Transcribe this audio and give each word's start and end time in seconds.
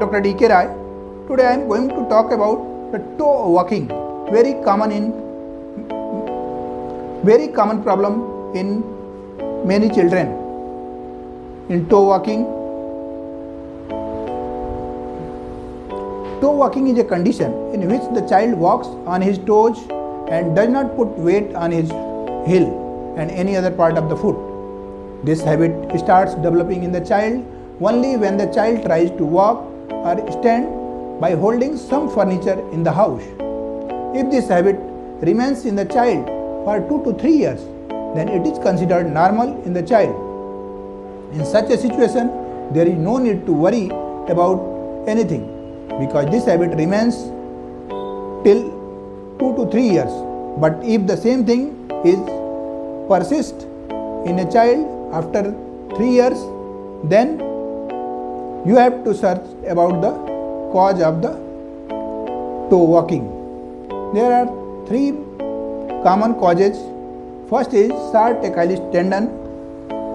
Dr. 0.00 0.20
D.K. 0.22 0.48
Rai. 0.48 0.66
Today 1.28 1.46
I 1.46 1.52
am 1.52 1.68
going 1.68 1.90
to 1.90 2.08
talk 2.08 2.32
about 2.32 2.90
the 2.90 3.00
toe 3.18 3.50
walking, 3.50 3.86
very 4.32 4.54
common 4.64 4.92
in 4.92 5.12
very 7.22 7.48
common 7.48 7.82
problem 7.82 8.56
in 8.56 8.82
many 9.66 9.90
children. 9.90 10.28
In 11.68 11.86
toe 11.90 12.06
walking, 12.06 12.44
toe 16.40 16.56
walking 16.62 16.88
is 16.88 16.98
a 16.98 17.04
condition 17.04 17.52
in 17.74 17.86
which 17.86 18.00
the 18.14 18.26
child 18.26 18.54
walks 18.54 18.86
on 19.06 19.20
his 19.20 19.36
toes 19.36 19.78
and 20.30 20.56
does 20.56 20.70
not 20.70 20.96
put 20.96 21.08
weight 21.18 21.54
on 21.54 21.70
his 21.70 21.90
heel 22.48 23.14
and 23.18 23.30
any 23.30 23.54
other 23.54 23.70
part 23.70 23.98
of 23.98 24.08
the 24.08 24.16
foot. 24.16 24.36
This 25.24 25.42
habit 25.42 25.98
starts 26.00 26.34
developing 26.36 26.84
in 26.84 26.90
the 26.90 27.04
child 27.04 27.44
only 27.82 28.16
when 28.16 28.38
the 28.38 28.46
child 28.46 28.82
tries 28.86 29.10
to 29.18 29.26
walk 29.26 29.69
or 29.90 30.16
stand 30.32 31.20
by 31.20 31.34
holding 31.34 31.76
some 31.76 32.08
furniture 32.08 32.58
in 32.72 32.82
the 32.82 32.92
house. 32.92 33.22
If 34.14 34.30
this 34.30 34.48
habit 34.48 34.76
remains 35.20 35.64
in 35.64 35.76
the 35.76 35.84
child 35.84 36.26
for 36.64 36.80
2 36.88 37.04
to 37.04 37.18
3 37.18 37.30
years, 37.30 37.60
then 38.14 38.28
it 38.28 38.46
is 38.46 38.58
considered 38.58 39.12
normal 39.12 39.62
in 39.64 39.72
the 39.72 39.82
child. 39.82 40.14
In 41.32 41.44
such 41.44 41.70
a 41.70 41.78
situation, 41.78 42.30
there 42.72 42.86
is 42.86 42.96
no 42.96 43.18
need 43.18 43.46
to 43.46 43.52
worry 43.52 43.88
about 44.28 45.04
anything 45.06 45.44
because 46.00 46.30
this 46.30 46.44
habit 46.46 46.70
remains 46.76 47.16
till 48.44 48.62
2 49.38 49.54
to 49.56 49.68
3 49.70 49.82
years. 49.82 50.12
But 50.58 50.80
if 50.82 51.06
the 51.06 51.16
same 51.16 51.44
thing 51.44 51.90
is 52.04 52.18
persist 53.08 53.62
in 54.26 54.38
a 54.38 54.50
child 54.50 54.86
after 55.12 55.54
3 55.96 56.08
years, 56.08 56.38
then 57.04 57.38
you 58.66 58.76
have 58.76 59.04
to 59.04 59.14
search 59.14 59.40
about 59.66 60.02
the 60.02 60.12
cause 60.72 61.00
of 61.00 61.22
the 61.22 61.32
toe 62.70 62.84
walking. 62.84 63.24
There 64.12 64.30
are 64.30 64.46
three 64.86 65.12
common 66.04 66.34
causes. 66.34 66.76
First 67.48 67.72
is 67.72 67.90
Achilles 67.90 68.80
tendon. 68.92 69.30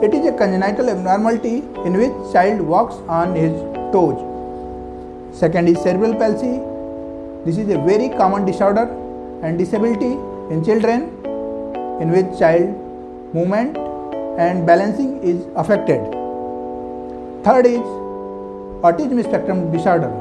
It 0.04 0.14
is 0.14 0.28
a 0.28 0.32
congenital 0.32 0.90
abnormality 0.90 1.58
in 1.86 1.94
which 1.98 2.34
child 2.34 2.62
walks 2.62 2.96
on 3.08 3.34
his 3.36 3.52
toes. 3.92 4.22
Second 5.36 5.68
is 5.68 5.82
cerebral 5.82 6.14
palsy. 6.14 6.62
This 7.46 7.58
is 7.58 7.70
a 7.70 7.80
very 7.80 8.10
common 8.10 8.46
disorder 8.46 8.88
and 9.42 9.58
disability 9.58 10.14
in 10.54 10.64
children 10.64 11.10
in 12.00 12.12
which 12.12 12.38
child 12.38 12.70
movement 13.34 13.76
and 14.38 14.68
balancing 14.68 15.22
is 15.24 15.46
affected. 15.56 16.00
Third 17.44 17.66
is 17.66 18.05
autism 18.86 19.24
spectrum 19.24 19.72
disorder. 19.72 20.12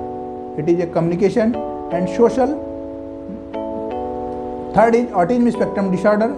It 0.58 0.68
is 0.68 0.80
a 0.80 0.86
communication 0.86 1.54
and 1.92 2.08
social. 2.08 2.52
Third 4.74 4.94
is 5.00 5.06
autism 5.22 5.52
spectrum 5.52 5.90
disorder. 5.94 6.30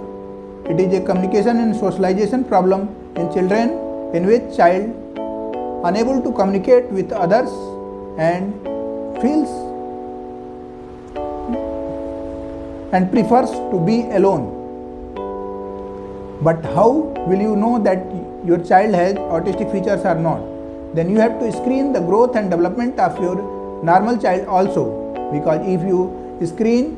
It 0.69 0.81
is 0.81 0.95
a 0.99 1.03
communication 1.05 1.59
and 1.59 1.77
socialization 1.77 2.43
problem 2.45 2.89
in 3.15 3.33
children 3.33 3.71
in 4.15 4.27
which 4.27 4.57
child 4.57 4.91
unable 5.85 6.21
to 6.23 6.33
communicate 6.33 6.91
with 6.91 7.13
others 7.13 7.53
and 8.19 8.53
feels 9.23 9.55
and 12.93 13.11
prefers 13.13 13.51
to 13.71 13.81
be 13.87 14.01
alone. 14.19 14.51
But 16.43 16.65
how 16.75 16.91
will 17.29 17.41
you 17.41 17.55
know 17.55 17.79
that 17.79 18.05
your 18.45 18.59
child 18.59 18.95
has 18.95 19.15
autistic 19.15 19.73
features 19.73 20.05
or 20.05 20.15
not? 20.17 20.56
Then 20.97 21.11
you 21.11 21.19
have 21.21 21.39
to 21.41 21.53
screen 21.53 21.93
the 21.93 22.01
growth 22.01 22.37
and 22.37 22.51
development 22.51 22.99
of 22.99 23.21
your 23.21 23.37
normal 23.85 24.17
child 24.17 24.47
also. 24.49 24.85
Because 25.31 25.61
if 25.69 25.83
you 25.83 26.01
screen 26.43 26.97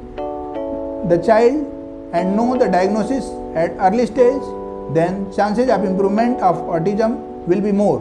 the 1.08 1.20
child 1.26 1.66
and 2.12 2.36
know 2.36 2.56
the 2.56 2.68
diagnosis 2.68 3.24
at 3.56 3.72
early 3.80 4.06
stage, 4.06 4.44
then 4.94 5.32
chances 5.34 5.68
of 5.68 5.84
improvement 5.84 6.40
of 6.40 6.56
autism 6.74 7.16
will 7.48 7.60
be 7.60 7.72
more. 7.72 8.00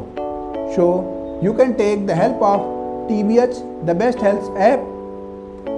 So 0.76 1.40
you 1.42 1.54
can 1.56 1.76
take 1.78 2.06
the 2.06 2.14
help 2.14 2.44
of 2.44 2.62
TBH, 3.10 3.88
the 3.88 3.96
best 3.96 4.20
health 4.20 4.56
app, 4.56 4.80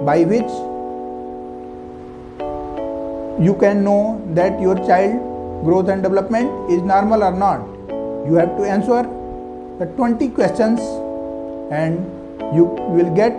by 0.04 0.24
which 0.24 0.50
you 3.46 3.54
can 3.54 3.82
know 3.82 4.20
that 4.34 4.60
your 4.60 4.76
child 4.86 5.64
growth 5.64 5.88
and 5.88 6.02
development 6.02 6.70
is 6.70 6.82
normal 6.82 7.24
or 7.24 7.32
not. 7.32 7.66
You 8.26 8.34
have 8.34 8.54
to 8.58 8.64
answer 8.64 9.19
the 9.80 9.86
20 9.98 10.28
questions 10.38 10.78
and 11.72 12.00
you 12.54 12.64
will 12.94 13.14
get 13.18 13.32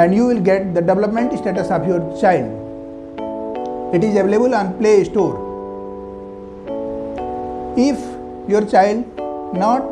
and 0.00 0.14
you 0.14 0.24
will 0.26 0.40
get 0.40 0.74
the 0.74 0.80
development 0.80 1.38
status 1.38 1.70
of 1.70 1.86
your 1.86 2.00
child. 2.20 2.50
It 3.94 4.02
is 4.02 4.16
available 4.16 4.56
on 4.56 4.76
Play 4.78 5.04
Store. 5.04 5.36
If 7.76 7.96
your 8.48 8.66
child 8.66 9.06
not 9.54 9.86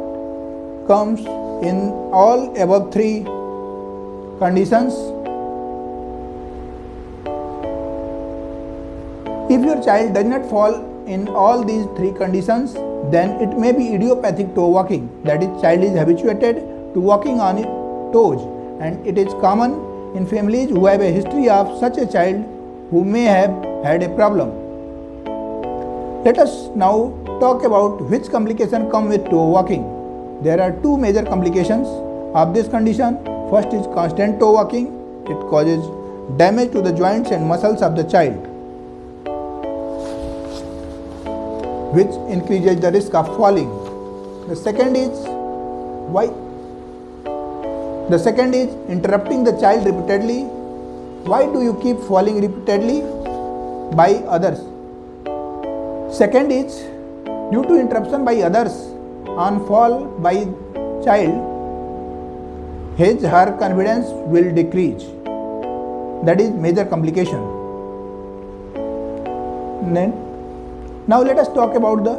comes 0.89 1.21
in 1.65 1.93
all 2.23 2.51
above 2.61 2.93
three 2.93 3.23
conditions 4.41 4.93
If 9.49 9.65
your 9.65 9.81
child 9.81 10.15
does 10.15 10.25
not 10.25 10.45
fall 10.51 10.96
in 11.07 11.29
all 11.29 11.65
these 11.65 11.87
three 11.97 12.13
conditions, 12.13 12.75
then 13.11 13.31
it 13.41 13.57
may 13.57 13.73
be 13.73 13.95
idiopathic 13.95 14.55
toe 14.55 14.69
walking. 14.69 15.23
That 15.25 15.43
is, 15.43 15.63
child 15.63 15.85
is 15.85 15.97
habituated 15.97 16.57
to 16.95 17.01
walking 17.01 17.41
on 17.41 17.59
its 17.59 17.69
toes, 18.13 18.41
and 18.81 19.07
it 19.07 19.17
is 19.17 19.33
common 19.35 19.73
in 20.17 20.27
families 20.27 20.71
who 20.71 20.87
have 20.87 21.01
a 21.01 21.11
history 21.11 21.49
of 21.49 21.79
such 21.79 21.99
a 21.99 22.07
child 22.07 22.45
who 22.91 23.05
may 23.05 23.25
have 23.25 23.51
had 23.85 24.03
a 24.03 24.09
problem. 24.17 24.51
Let 26.25 26.39
us 26.39 26.69
now 26.75 27.15
talk 27.41 27.63
about 27.63 28.01
which 28.11 28.29
complication 28.31 28.91
come 28.91 29.09
with 29.09 29.25
toe 29.31 29.49
walking. 29.49 30.43
There 30.43 30.61
are 30.61 30.73
two 30.83 30.97
major 30.97 31.23
complications 31.23 31.87
of 32.35 32.53
this 32.53 32.67
condition. 32.69 33.25
First 33.51 33.73
is 33.73 33.87
constant 33.95 34.41
toe 34.41 34.53
walking. 34.53 34.89
It 35.27 35.39
causes 35.49 35.87
damage 36.37 36.73
to 36.73 36.83
the 36.83 36.93
joints 36.93 37.31
and 37.31 37.47
muscles 37.47 37.81
of 37.81 37.95
the 37.95 38.03
child. 38.03 38.56
Which 41.97 42.15
increases 42.37 42.81
the 42.81 42.91
risk 42.93 43.15
of 43.15 43.27
falling. 43.37 43.71
The 44.49 44.57
second 44.57 44.97
is 44.97 45.17
why 46.17 46.27
the 48.11 48.19
second 48.19 48.55
is 48.55 48.75
interrupting 48.89 49.43
the 49.45 49.53
child 49.61 49.87
repeatedly. 49.87 50.43
Why 51.31 51.45
do 51.53 51.63
you 51.63 51.75
keep 51.83 51.99
falling 52.09 52.41
repeatedly 52.41 53.01
by 53.97 54.11
others? 54.37 54.61
Second 56.17 56.53
is 56.53 56.77
due 57.51 57.65
to 57.71 57.81
interruption 57.81 58.25
by 58.25 58.37
others 58.43 58.73
on 59.47 59.67
fall 59.67 60.05
by 60.27 60.35
child, 61.05 61.35
his 62.97 63.23
her 63.23 63.57
confidence 63.59 64.07
will 64.35 64.55
decrease. 64.55 65.03
That 66.29 66.41
is 66.41 66.51
major 66.51 66.85
complication. 66.85 67.43
Then 69.93 70.26
now 71.09 71.23
let 71.23 71.39
us 71.39 71.47
talk 71.49 71.77
about 71.77 72.03
the 72.03 72.15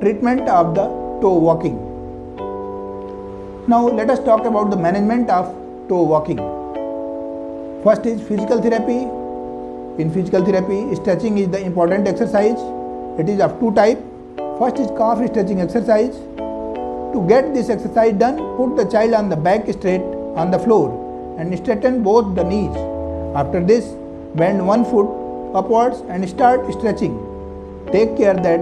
treatment 0.00 0.48
of 0.48 0.74
the 0.74 0.86
toe 1.20 1.38
walking. 1.38 1.76
Now 3.68 3.86
let 3.86 4.10
us 4.10 4.18
talk 4.18 4.44
about 4.44 4.70
the 4.70 4.76
management 4.76 5.30
of 5.30 5.46
toe 5.88 6.02
walking. 6.02 6.38
First 7.84 8.06
is 8.06 8.20
physical 8.26 8.60
therapy. 8.60 9.06
In 10.02 10.10
physical 10.12 10.44
therapy, 10.44 10.96
stretching 10.96 11.38
is 11.38 11.48
the 11.48 11.60
important 11.64 12.08
exercise. 12.08 12.58
It 13.20 13.28
is 13.28 13.40
of 13.40 13.60
two 13.60 13.72
type. 13.74 14.02
First 14.58 14.80
is 14.80 14.88
calf 14.98 15.24
stretching 15.30 15.60
exercise. 15.60 16.16
To 17.14 17.24
get 17.28 17.54
this 17.54 17.68
exercise 17.68 18.14
done, 18.14 18.36
put 18.56 18.76
the 18.76 18.84
child 18.84 19.14
on 19.14 19.28
the 19.28 19.36
back 19.36 19.70
straight 19.72 20.02
on 20.34 20.50
the 20.50 20.58
floor 20.58 21.36
and 21.38 21.56
straighten 21.56 22.02
both 22.02 22.34
the 22.34 22.42
knees. 22.42 22.76
After 23.36 23.62
this, 23.62 23.84
bend 24.34 24.66
one 24.66 24.84
foot 24.84 25.06
upwards 25.54 26.00
and 26.08 26.28
start 26.28 26.72
stretching. 26.72 27.37
Take 27.92 28.16
care 28.18 28.34
that 28.34 28.60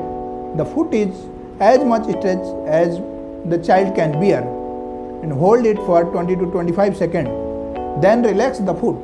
the 0.57 0.65
foot 0.65 0.95
is 0.95 1.27
as 1.59 1.85
much 1.85 2.05
stretched 2.05 2.53
as 2.67 3.01
the 3.47 3.59
child 3.59 3.97
can 3.97 4.13
bear 4.21 4.43
and 5.23 5.33
hold 5.33 5.67
it 5.67 5.77
for 5.79 6.05
20 6.05 6.37
to 6.37 6.47
25 6.53 6.97
seconds. 6.97 7.29
Then 8.03 8.23
relax 8.23 8.59
the 8.61 8.75
foot. 8.75 8.97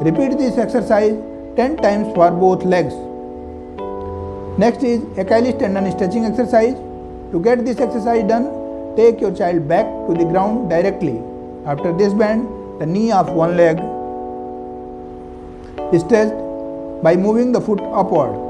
Repeat 0.00 0.38
this 0.38 0.56
exercise 0.56 1.12
10 1.56 1.76
times 1.76 2.14
for 2.14 2.30
both 2.30 2.64
legs. 2.64 2.94
Next 4.58 4.82
is 4.82 5.02
Achilles 5.18 5.54
tendon 5.58 5.90
stretching 5.92 6.24
exercise. 6.24 6.74
To 7.32 7.40
get 7.42 7.66
this 7.66 7.80
exercise 7.80 8.26
done, 8.26 8.96
take 8.96 9.20
your 9.20 9.34
child 9.34 9.68
back 9.68 9.84
to 10.06 10.14
the 10.14 10.24
ground 10.24 10.70
directly. 10.70 11.22
After 11.66 11.92
this 11.92 12.14
bend 12.14 12.48
the 12.80 12.86
knee 12.86 13.12
of 13.12 13.30
one 13.30 13.56
leg. 13.56 13.76
Stretch 16.00 16.32
by 17.02 17.16
moving 17.16 17.52
the 17.52 17.60
foot 17.60 17.80
upward. 17.80 18.47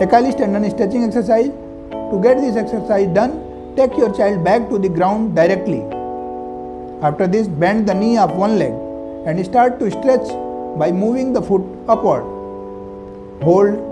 Achilles 0.00 0.34
tendon 0.34 0.68
stretching 0.70 1.04
exercise. 1.04 1.50
To 1.90 2.20
get 2.22 2.38
this 2.38 2.56
exercise 2.56 3.08
done, 3.14 3.74
take 3.76 3.96
your 3.96 4.14
child 4.14 4.44
back 4.44 4.68
to 4.68 4.78
the 4.78 4.88
ground 4.88 5.34
directly. 5.36 5.82
After 7.02 7.26
this, 7.26 7.48
bend 7.48 7.88
the 7.88 7.94
knee 7.94 8.16
of 8.16 8.36
one 8.36 8.58
leg 8.58 8.72
and 9.26 9.44
start 9.44 9.78
to 9.80 9.90
stretch 9.90 10.28
by 10.78 10.90
moving 10.92 11.32
the 11.32 11.42
foot 11.42 11.62
upward. 11.88 12.22
Hold 13.42 13.90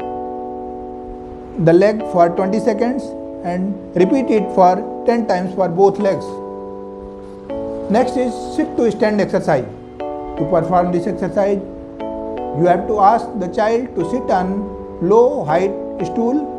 the 1.66 1.72
leg 1.72 2.00
for 2.12 2.28
20 2.30 2.60
seconds 2.60 3.02
and 3.44 3.74
repeat 3.96 4.30
it 4.30 4.44
for 4.54 5.04
10 5.06 5.26
times 5.26 5.54
for 5.54 5.68
both 5.68 5.98
legs. 5.98 6.24
Next 7.90 8.16
is 8.16 8.32
sit 8.56 8.76
to 8.76 8.90
stand 8.90 9.20
exercise. 9.20 9.64
To 9.98 10.48
perform 10.50 10.92
this 10.92 11.06
exercise, 11.06 11.58
you 12.58 12.64
have 12.66 12.86
to 12.86 13.00
ask 13.00 13.26
the 13.38 13.48
child 13.48 13.94
to 13.96 14.10
sit 14.10 14.30
on 14.30 15.08
low 15.08 15.44
height 15.44 15.70
stool. 16.06 16.58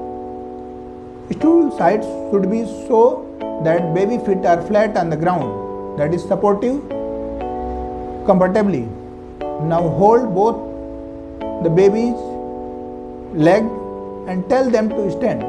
Stool 1.31 1.77
sides 1.77 2.05
should 2.31 2.49
be 2.51 2.65
so 2.87 3.27
that 3.63 3.93
baby 3.93 4.17
feet 4.25 4.45
are 4.45 4.61
flat 4.67 4.97
on 4.97 5.09
the 5.09 5.17
ground, 5.17 5.99
that 5.99 6.13
is 6.13 6.23
supportive 6.23 6.81
comfortably. 8.25 8.87
Now 9.71 9.87
hold 9.87 10.33
both 10.33 10.57
the 11.63 11.69
baby's 11.69 12.19
leg 13.33 13.63
and 14.27 14.47
tell 14.49 14.69
them 14.69 14.89
to 14.89 15.11
stand. 15.11 15.41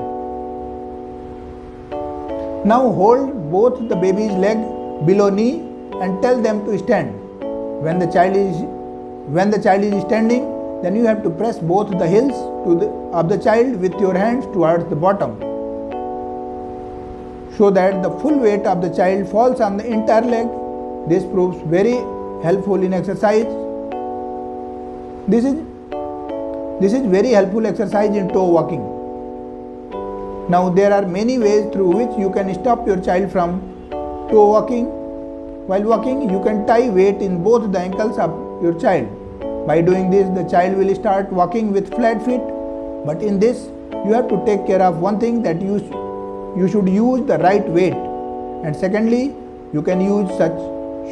Now 2.64 2.92
hold 2.92 3.50
both 3.50 3.88
the 3.88 3.96
baby's 3.96 4.32
leg 4.32 4.58
below 5.04 5.30
knee 5.30 5.60
and 6.00 6.22
tell 6.22 6.40
them 6.40 6.64
to 6.66 6.78
stand. 6.78 7.18
When 7.82 7.98
the 7.98 8.06
child 8.06 8.36
is 8.36 8.56
when 9.26 9.50
the 9.50 9.58
child 9.60 9.82
is 9.82 10.02
standing, 10.02 10.51
then 10.82 10.96
you 10.96 11.04
have 11.06 11.22
to 11.22 11.30
press 11.30 11.58
both 11.58 11.90
the 11.98 12.08
heels 12.08 12.32
the, 12.80 12.88
of 13.12 13.28
the 13.28 13.38
child 13.38 13.80
with 13.80 13.92
your 14.00 14.14
hands 14.14 14.44
towards 14.46 14.88
the 14.90 14.96
bottom 14.96 15.38
so 17.56 17.70
that 17.70 18.02
the 18.02 18.10
full 18.20 18.38
weight 18.38 18.66
of 18.66 18.80
the 18.82 18.88
child 18.88 19.28
falls 19.28 19.60
on 19.60 19.76
the 19.76 19.86
entire 19.86 20.22
leg. 20.22 20.48
This 21.08 21.24
proves 21.24 21.58
very 21.68 21.96
helpful 22.42 22.82
in 22.82 22.94
exercise. 22.94 23.44
This 25.28 25.44
is 25.44 25.54
this 26.80 26.92
is 26.94 27.06
very 27.06 27.30
helpful 27.30 27.66
exercise 27.66 28.16
in 28.16 28.28
toe 28.30 28.48
walking. 28.48 28.82
Now 30.50 30.68
there 30.70 30.92
are 30.92 31.06
many 31.06 31.38
ways 31.38 31.72
through 31.72 31.90
which 31.98 32.18
you 32.18 32.30
can 32.30 32.52
stop 32.54 32.86
your 32.86 33.00
child 33.00 33.30
from 33.30 33.60
toe 34.30 34.46
walking. 34.50 34.86
While 35.66 35.82
walking, 35.82 36.28
you 36.28 36.42
can 36.42 36.66
tie 36.66 36.88
weight 36.88 37.22
in 37.22 37.44
both 37.44 37.70
the 37.70 37.78
ankles 37.78 38.18
of 38.18 38.30
your 38.62 38.78
child. 38.80 39.21
By 39.66 39.80
doing 39.80 40.10
this, 40.10 40.28
the 40.30 40.42
child 40.50 40.76
will 40.76 40.92
start 40.94 41.32
walking 41.32 41.72
with 41.72 41.94
flat 41.94 42.24
feet. 42.24 42.40
But 43.06 43.22
in 43.22 43.38
this, 43.38 43.68
you 44.04 44.12
have 44.12 44.28
to 44.28 44.44
take 44.44 44.66
care 44.66 44.82
of 44.82 44.98
one 44.98 45.20
thing 45.20 45.42
that 45.42 45.62
you, 45.62 45.76
you 46.56 46.66
should 46.66 46.88
use 46.88 47.24
the 47.28 47.38
right 47.38 47.68
weight. 47.68 47.94
And 48.64 48.74
secondly, 48.74 49.36
you 49.72 49.80
can 49.82 50.00
use 50.00 50.28
such 50.36 50.56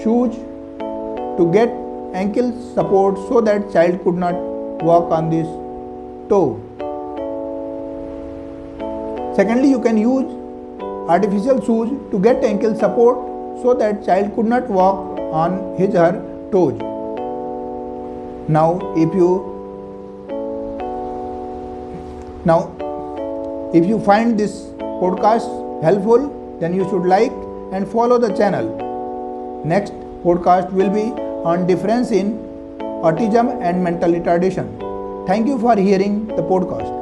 shoes 0.02 0.35
to 1.38 1.50
get 1.52 1.69
ankle 2.12 2.50
support 2.75 3.17
so 3.29 3.41
that 3.41 3.73
child 3.73 4.02
could 4.02 4.17
not 4.17 4.35
walk 4.82 5.12
on 5.12 5.31
this 5.31 5.46
toe. 6.29 6.61
Secondly, 9.37 9.70
you 9.70 9.81
can 9.81 9.96
use 9.96 10.26
artificial 11.08 11.64
shoes 11.64 11.88
to 12.11 12.19
get 12.19 12.43
ankle 12.43 12.75
support 12.75 13.17
so 13.62 13.75
that 13.75 14.05
child 14.05 14.35
could 14.35 14.46
not 14.46 14.69
walk 14.69 15.19
on 15.32 15.76
his 15.76 15.94
or 15.94 16.12
her 16.12 16.50
toes. 16.50 16.90
Now, 18.49 18.81
if 18.97 19.15
you 19.15 19.31
now 22.45 22.73
if 23.73 23.87
you 23.87 24.01
find 24.01 24.39
this 24.39 24.67
podcast 25.03 25.83
helpful, 25.83 26.59
then 26.61 26.75
you 26.75 26.85
should 26.91 27.05
like 27.05 27.33
and 27.73 27.89
follow 27.89 28.19
the 28.19 28.31
channel. 28.37 29.63
Next 29.65 29.93
podcast 30.25 30.73
will 30.73 30.91
be 30.91 31.13
on 31.45 31.67
difference 31.67 32.11
in 32.11 32.39
autism 33.03 33.61
and 33.63 33.83
mental 33.83 34.13
retardation. 34.13 34.67
Thank 35.27 35.47
you 35.47 35.59
for 35.59 35.77
hearing 35.77 36.27
the 36.27 36.43
podcast. 36.43 37.00